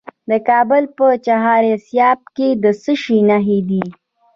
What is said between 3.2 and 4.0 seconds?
نښې دي؟